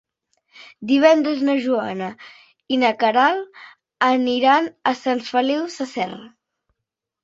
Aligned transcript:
Divendres 0.91 1.43
na 1.49 1.55
Joana 1.65 2.09
i 2.77 2.81
na 2.87 2.93
Queralt 3.05 3.63
aniran 4.11 4.75
a 4.95 4.99
Sant 5.07 5.27
Feliu 5.33 5.73
Sasserra. 5.81 6.23